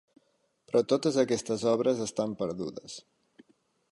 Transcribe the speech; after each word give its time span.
Però 0.69 0.79
totes 0.93 1.19
aquestes 1.25 1.67
obres 1.73 2.03
estan 2.07 2.35
perdudes. 2.41 2.97